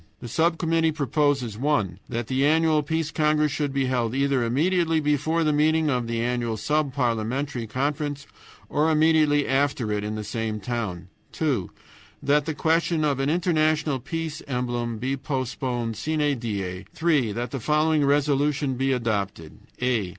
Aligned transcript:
The 0.19 0.27
sub 0.27 0.57
committee 0.57 0.91
proposes, 0.91 1.59
(1) 1.59 1.99
that 2.09 2.25
the 2.25 2.43
annual 2.43 2.81
Peace 2.81 3.11
Congress 3.11 3.51
should 3.51 3.71
be 3.71 3.85
held 3.85 4.15
either 4.15 4.43
immediately 4.43 4.99
before 4.99 5.43
the 5.43 5.53
meeting 5.53 5.91
of 5.91 6.07
the 6.07 6.21
annual 6.23 6.57
Sub 6.57 6.91
parliamentary 6.91 7.67
Conference, 7.67 8.25
or 8.67 8.89
immediately 8.89 9.47
after 9.47 9.91
it 9.91 10.03
in 10.03 10.15
the 10.15 10.23
same 10.23 10.59
town; 10.59 11.09
(2) 11.33 11.69
that 12.23 12.45
the 12.47 12.55
question 12.55 13.05
of 13.05 13.19
an 13.19 13.29
international 13.29 13.99
peace 13.99 14.41
emblem 14.47 14.97
be 14.97 15.15
postponed 15.15 15.95
SINE 15.95 16.39
DIE; 16.39 16.83
(3) 16.91 17.31
that 17.33 17.51
the 17.51 17.59
following 17.59 18.03
resolutions 18.03 18.79
be 18.79 18.91
adopted: 18.91 19.53
"a. 19.83 20.09